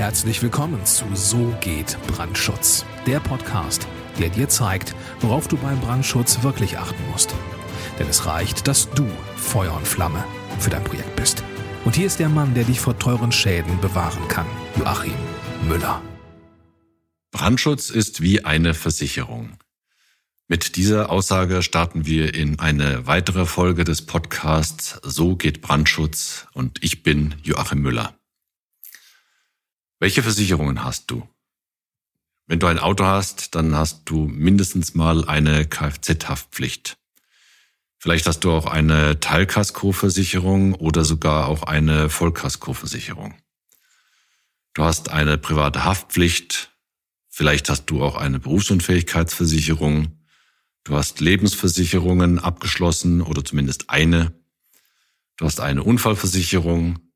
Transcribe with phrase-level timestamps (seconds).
[0.00, 3.86] Herzlich willkommen zu So geht Brandschutz, der Podcast,
[4.18, 7.34] der dir zeigt, worauf du beim Brandschutz wirklich achten musst.
[7.98, 10.24] Denn es reicht, dass du Feuer und Flamme
[10.58, 11.44] für dein Projekt bist.
[11.84, 14.46] Und hier ist der Mann, der dich vor teuren Schäden bewahren kann,
[14.78, 15.12] Joachim
[15.68, 16.00] Müller.
[17.30, 19.58] Brandschutz ist wie eine Versicherung.
[20.48, 26.82] Mit dieser Aussage starten wir in eine weitere Folge des Podcasts So geht Brandschutz und
[26.82, 28.14] ich bin Joachim Müller.
[30.00, 31.28] Welche Versicherungen hast du?
[32.46, 36.96] Wenn du ein Auto hast, dann hast du mindestens mal eine Kfz-Haftpflicht.
[37.98, 43.34] Vielleicht hast du auch eine Teilkaskoversicherung oder sogar auch eine Vollkaskoversicherung.
[44.72, 46.74] Du hast eine private Haftpflicht.
[47.28, 50.18] Vielleicht hast du auch eine Berufsunfähigkeitsversicherung.
[50.82, 54.32] Du hast Lebensversicherungen abgeschlossen oder zumindest eine.
[55.36, 57.09] Du hast eine Unfallversicherung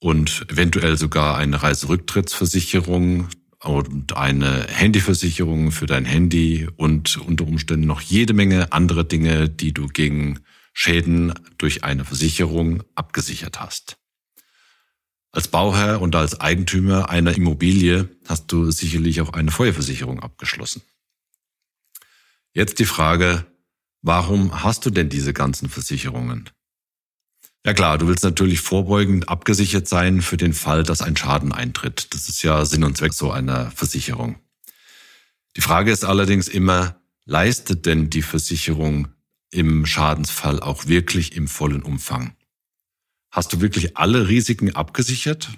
[0.00, 3.28] und eventuell sogar eine Reiserücktrittsversicherung
[3.62, 9.72] und eine Handyversicherung für dein Handy und unter Umständen noch jede Menge andere Dinge, die
[9.72, 10.40] du gegen
[10.72, 13.96] Schäden durch eine Versicherung abgesichert hast.
[15.32, 20.82] Als Bauherr und als Eigentümer einer Immobilie hast du sicherlich auch eine Feuerversicherung abgeschlossen.
[22.52, 23.46] Jetzt die Frage,
[24.00, 26.48] warum hast du denn diese ganzen Versicherungen?
[27.66, 32.14] Ja klar, du willst natürlich vorbeugend abgesichert sein für den Fall, dass ein Schaden eintritt.
[32.14, 34.36] Das ist ja Sinn und Zweck so einer Versicherung.
[35.56, 39.08] Die Frage ist allerdings immer, leistet denn die Versicherung
[39.50, 42.36] im Schadensfall auch wirklich im vollen Umfang?
[43.32, 45.50] Hast du wirklich alle Risiken abgesichert?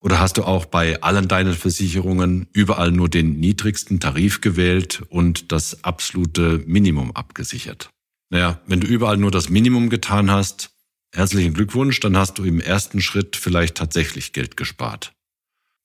[0.00, 5.52] Oder hast du auch bei allen deinen Versicherungen überall nur den niedrigsten Tarif gewählt und
[5.52, 7.90] das absolute Minimum abgesichert?
[8.28, 10.72] Naja, wenn du überall nur das Minimum getan hast,
[11.12, 15.14] Herzlichen Glückwunsch, dann hast du im ersten Schritt vielleicht tatsächlich Geld gespart.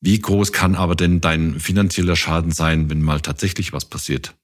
[0.01, 4.35] Wie groß kann aber denn dein finanzieller Schaden sein, wenn mal tatsächlich was passiert?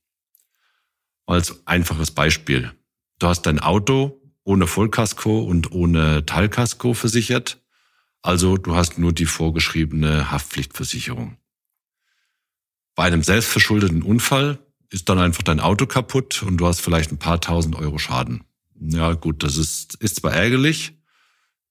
[1.25, 2.71] Als einfaches Beispiel.
[3.19, 7.61] Du hast dein Auto ohne Vollkasko und ohne Teilkasko versichert.
[8.21, 11.37] Also du hast nur die vorgeschriebene Haftpflichtversicherung.
[12.95, 14.59] Bei einem selbstverschuldeten Unfall
[14.89, 18.43] ist dann einfach dein Auto kaputt und du hast vielleicht ein paar tausend Euro Schaden.
[18.79, 20.93] Ja, gut, das ist, ist zwar ärgerlich,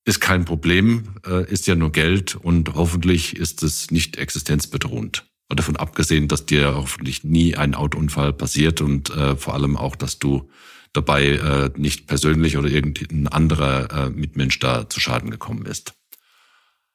[0.04, 5.26] ist kein Problem, äh, ist ja nur Geld und hoffentlich ist es nicht existenzbedrohend.
[5.48, 9.96] Und davon abgesehen, dass dir hoffentlich nie ein Autounfall passiert und äh, vor allem auch,
[9.96, 10.50] dass du
[10.92, 15.94] dabei äh, nicht persönlich oder irgendein anderer äh, Mitmensch da zu Schaden gekommen ist.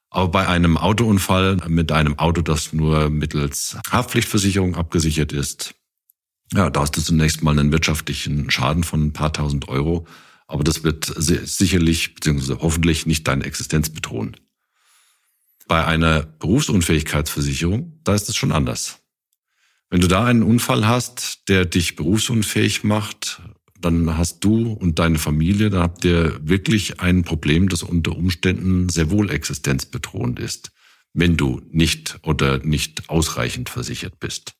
[0.09, 5.73] Aber bei einem Autounfall mit einem Auto, das nur mittels Haftpflichtversicherung abgesichert ist,
[6.53, 10.07] ja, da hast du zunächst mal einen wirtschaftlichen Schaden von ein paar tausend Euro,
[10.47, 12.57] aber das wird sicherlich bzw.
[12.59, 14.37] hoffentlich nicht deine Existenz bedrohen.
[15.67, 18.99] Bei einer Berufsunfähigkeitsversicherung, da ist es schon anders.
[19.89, 23.41] Wenn du da einen Unfall hast, der dich berufsunfähig macht,
[23.79, 28.89] dann hast du und deine Familie, dann habt ihr wirklich ein Problem, das unter Umständen
[28.89, 30.71] sehr wohl existenzbedrohend ist,
[31.13, 34.55] wenn du nicht oder nicht ausreichend versichert bist.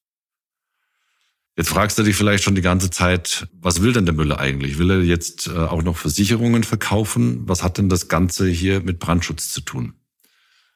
[1.55, 4.79] Jetzt fragst du dich vielleicht schon die ganze Zeit, was will denn der Müller eigentlich?
[4.79, 7.47] Will er jetzt äh, auch noch Versicherungen verkaufen?
[7.47, 9.93] Was hat denn das Ganze hier mit Brandschutz zu tun?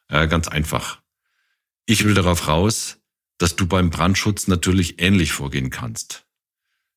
[0.06, 1.00] Äh, ganz einfach.
[1.86, 2.98] Ich will darauf raus,
[3.38, 6.26] dass du beim Brandschutz natürlich ähnlich vorgehen kannst.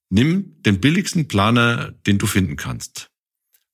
[0.10, 3.10] Nimm den billigsten Planer, den du finden kannst.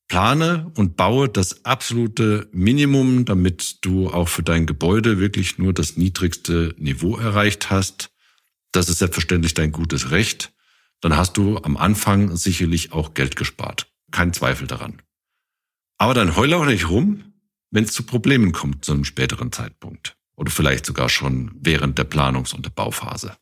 [0.08, 5.98] Plane und baue das absolute Minimum, damit du auch für dein Gebäude wirklich nur das
[5.98, 8.10] niedrigste Niveau erreicht hast
[8.72, 10.54] das ist selbstverständlich dein gutes Recht.
[11.02, 13.92] Dann hast du am Anfang sicherlich auch Geld gespart.
[14.12, 15.02] Kein Zweifel daran.
[15.98, 17.34] Aber dann heul auch nicht rum,
[17.72, 20.16] wenn es zu Problemen kommt zu einem späteren Zeitpunkt.
[20.36, 23.36] Oder vielleicht sogar schon während der Planungs- und der Bauphase.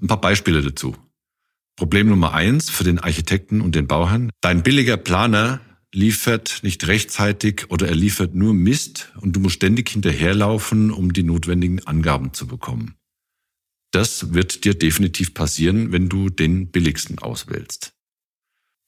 [0.00, 0.96] Ein paar Beispiele dazu.
[1.76, 4.30] Problem Nummer eins für den Architekten und den Bauherrn.
[4.40, 5.60] Dein billiger Planer
[5.92, 11.22] liefert nicht rechtzeitig oder er liefert nur Mist und du musst ständig hinterherlaufen, um die
[11.22, 12.95] notwendigen Angaben zu bekommen.
[13.96, 17.94] Das wird dir definitiv passieren, wenn du den billigsten auswählst.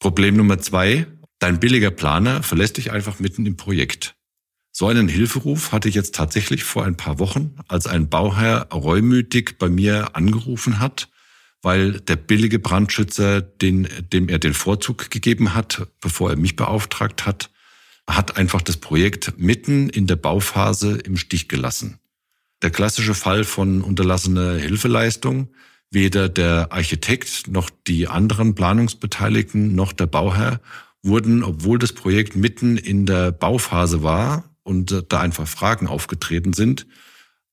[0.01, 1.07] Problem Nummer zwei.
[1.39, 4.17] Dein billiger Planer verlässt dich einfach mitten im Projekt.
[4.71, 9.57] So einen Hilferuf hatte ich jetzt tatsächlich vor ein paar Wochen, als ein Bauherr reumütig
[9.59, 11.09] bei mir angerufen hat,
[11.63, 17.25] weil der billige Brandschützer, den, dem er den Vorzug gegeben hat, bevor er mich beauftragt
[17.25, 17.49] hat,
[18.07, 21.99] hat einfach das Projekt mitten in der Bauphase im Stich gelassen
[22.63, 25.49] der klassische Fall von unterlassener Hilfeleistung.
[25.91, 30.61] Weder der Architekt noch die anderen Planungsbeteiligten noch der Bauherr
[31.03, 36.87] wurden, obwohl das Projekt mitten in der Bauphase war und da einfach Fragen aufgetreten sind.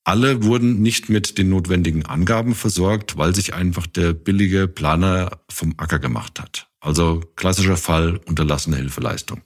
[0.04, 5.74] Alle wurden nicht mit den notwendigen Angaben versorgt, weil sich einfach der billige Planer vom
[5.78, 6.68] Acker gemacht hat.
[6.78, 9.40] Also klassischer Fall unterlassene Hilfeleistung.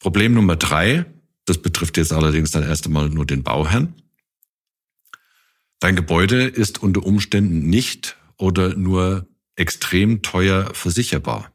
[0.00, 1.04] Problem Nummer drei,
[1.44, 3.94] das betrifft jetzt allerdings dann erst einmal nur den Bauherrn.
[5.82, 9.26] Dein Gebäude ist unter Umständen nicht oder nur
[9.56, 11.52] extrem teuer versicherbar.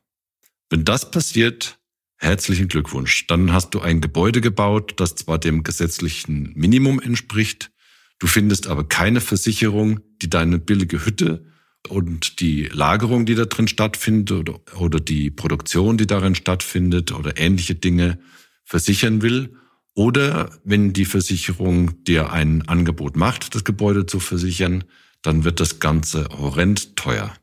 [0.69, 1.79] Wenn das passiert,
[2.17, 3.25] herzlichen Glückwunsch.
[3.27, 7.71] Dann hast du ein Gebäude gebaut, das zwar dem gesetzlichen Minimum entspricht,
[8.19, 11.45] du findest aber keine Versicherung, die deine billige Hütte
[11.87, 17.37] und die Lagerung, die da drin stattfindet oder, oder die Produktion, die darin stattfindet oder
[17.37, 18.19] ähnliche Dinge
[18.65, 19.55] versichern will.
[19.97, 24.83] Oder wenn die Versicherung dir ein Angebot macht, das Gebäude zu versichern,
[25.23, 27.35] dann wird das Ganze horrend teuer.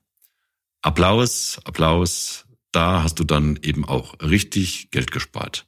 [0.80, 5.66] Applaus, Applaus, da hast du dann eben auch richtig Geld gespart.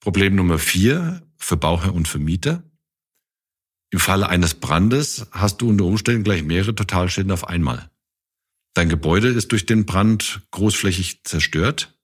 [0.00, 2.62] Problem Nummer vier für Bauherr und Vermieter.
[3.90, 7.90] Im Falle eines Brandes hast du unter Umständen gleich mehrere Totalschäden auf einmal.
[8.72, 11.94] Dein Gebäude ist durch den Brand großflächig zerstört.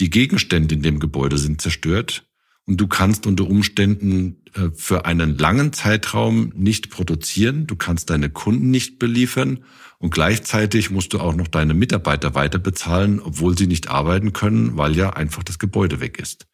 [0.00, 2.26] Die Gegenstände in dem Gebäude sind zerstört
[2.66, 7.66] und du kannst unter Umständen äh, für einen langen Zeitraum nicht produzieren.
[7.66, 9.64] Du kannst deine Kunden nicht beliefern
[9.98, 14.76] und gleichzeitig musst du auch noch deine Mitarbeiter weiter bezahlen, obwohl sie nicht arbeiten können,
[14.76, 16.46] weil ja einfach das Gebäude weg ist.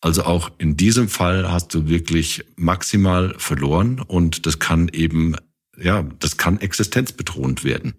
[0.00, 5.34] Also auch in diesem Fall hast du wirklich maximal verloren und das kann eben,
[5.78, 7.94] ja, das kann existenzbedrohend werden.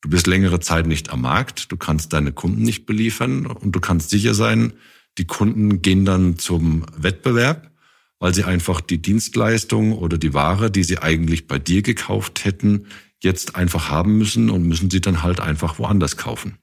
[0.00, 3.80] Du bist längere Zeit nicht am Markt, du kannst deine Kunden nicht beliefern und du
[3.80, 4.72] kannst sicher sein,
[5.18, 7.70] die Kunden gehen dann zum Wettbewerb,
[8.18, 12.86] weil sie einfach die Dienstleistung oder die Ware, die sie eigentlich bei dir gekauft hätten,
[13.22, 16.58] jetzt einfach haben müssen und müssen sie dann halt einfach woanders kaufen.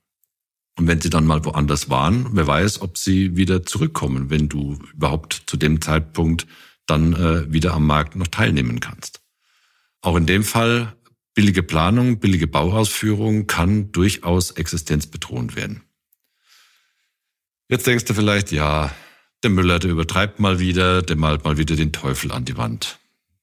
[0.77, 4.79] Und wenn sie dann mal woanders waren, wer weiß, ob sie wieder zurückkommen, wenn du
[4.93, 6.47] überhaupt zu dem Zeitpunkt
[6.87, 9.21] dann äh, wieder am Markt noch teilnehmen kannst.
[10.01, 10.95] Auch in dem Fall
[11.35, 15.83] billige Planung, billige Bauausführung kann durchaus existenzbedrohend werden.
[17.73, 18.93] Jetzt denkst du vielleicht, ja,
[19.41, 22.99] der Müller, der übertreibt mal wieder, der malt mal wieder den Teufel an die Wand.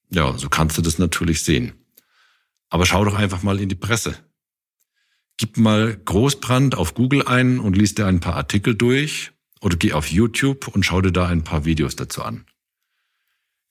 [0.09, 1.73] Ja, so kannst du das natürlich sehen.
[2.69, 4.15] Aber schau doch einfach mal in die Presse.
[5.37, 9.95] Gib mal Großbrand auf Google ein und liest dir ein paar Artikel durch oder geh
[9.95, 12.45] auf YouTube und schau dir da ein paar Videos dazu an.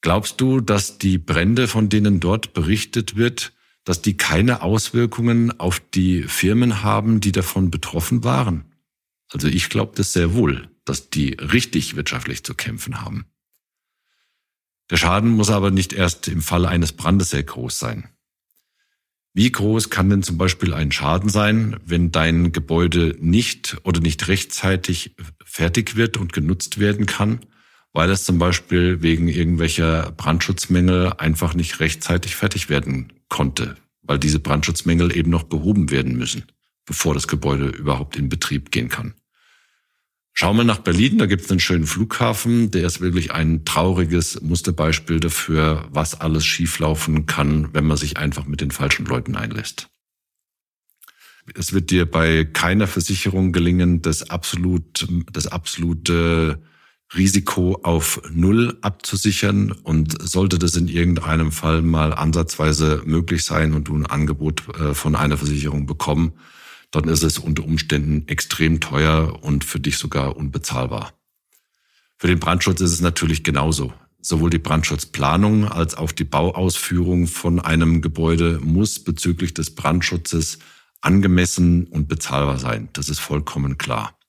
[0.02, 3.54] Glaubst du, dass die Brände, von denen dort berichtet wird,
[3.84, 8.69] dass die keine Auswirkungen auf die Firmen haben, die davon betroffen waren?
[9.32, 13.26] Also ich glaube das sehr wohl, dass die richtig wirtschaftlich zu kämpfen haben.
[14.90, 18.08] Der Schaden muss aber nicht erst im Falle eines Brandes sehr groß sein.
[19.32, 24.26] Wie groß kann denn zum Beispiel ein Schaden sein, wenn dein Gebäude nicht oder nicht
[24.26, 27.38] rechtzeitig fertig wird und genutzt werden kann,
[27.92, 34.40] weil es zum Beispiel wegen irgendwelcher Brandschutzmängel einfach nicht rechtzeitig fertig werden konnte, weil diese
[34.40, 36.46] Brandschutzmängel eben noch behoben werden müssen,
[36.90, 39.14] bevor das Gebäude überhaupt in Betrieb gehen kann.
[40.32, 44.40] Schauen wir nach Berlin, da gibt es einen schönen Flughafen, der ist wirklich ein trauriges
[44.40, 49.88] Musterbeispiel dafür, was alles schieflaufen kann, wenn man sich einfach mit den falschen Leuten einlässt.
[51.54, 56.60] Es wird dir bei keiner Versicherung gelingen, das absolut, das absolute
[57.14, 59.70] Risiko auf Null abzusichern.
[59.70, 64.92] Und sollte das in irgendeinem Fall mal ansatzweise möglich sein und du ein Angebot äh,
[64.92, 66.32] von einer Versicherung bekommen,
[66.90, 71.12] dann ist es unter Umständen extrem teuer und für dich sogar unbezahlbar.
[72.18, 73.92] Für den Brandschutz ist es natürlich genauso.
[74.20, 80.58] Sowohl die Brandschutzplanung als auch die Bauausführung von einem Gebäude muss bezüglich des Brandschutzes
[81.00, 82.90] angemessen und bezahlbar sein.
[82.92, 84.19] Das ist vollkommen klar.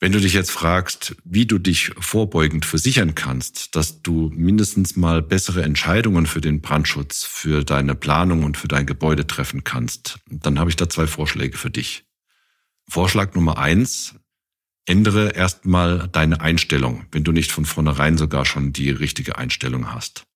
[0.00, 5.22] Wenn du dich jetzt fragst, wie du dich vorbeugend versichern kannst, dass du mindestens mal
[5.22, 10.60] bessere Entscheidungen für den Brandschutz, für deine Planung und für dein Gebäude treffen kannst, dann
[10.60, 12.04] habe ich da zwei Vorschläge für dich.
[12.88, 14.14] Vorschlag Nummer eins,
[14.86, 20.26] ändere erstmal deine Einstellung, wenn du nicht von vornherein sogar schon die richtige Einstellung hast.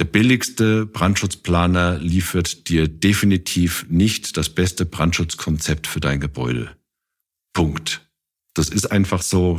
[0.00, 6.76] Der billigste Brandschutzplaner liefert dir definitiv nicht das beste Brandschutzkonzept für dein Gebäude.
[7.52, 8.07] Punkt.
[8.58, 9.58] Das ist einfach so,